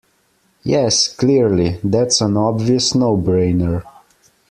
[0.63, 3.83] Yes, clearly, that's an obvious no-brainer